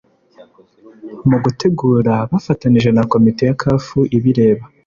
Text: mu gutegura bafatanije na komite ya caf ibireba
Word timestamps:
mu 1.29 1.37
gutegura 1.43 2.13
bafatanije 2.31 2.89
na 2.93 3.03
komite 3.11 3.41
ya 3.49 3.55
caf 3.61 3.85
ibireba 4.17 4.63